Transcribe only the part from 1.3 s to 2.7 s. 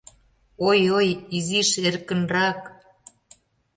изиш эркынрак!